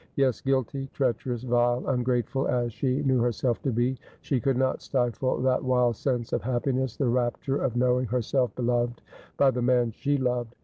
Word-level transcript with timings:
Yes; 0.15 0.41
guilty, 0.41 0.89
treacherous, 0.93 1.43
vile, 1.43 1.87
ungrateful 1.87 2.47
as 2.47 2.73
she 2.73 3.03
knew 3.03 3.19
herself 3.21 3.61
to 3.61 3.71
be, 3.71 3.99
she 4.21 4.39
could 4.39 4.57
not 4.57 4.81
stifle 4.81 5.37
that 5.43 5.63
wild 5.63 5.95
sense 5.95 6.33
of 6.33 6.41
happiness, 6.41 6.97
the 6.97 7.07
rapture 7.07 7.57
of 7.57 7.75
knowing 7.75 8.07
herself 8.07 8.55
beloved 8.55 9.03
by 9.37 9.51
the 9.51 9.61
man 9.61 9.91
she 9.91 10.17
loved. 10.17 10.55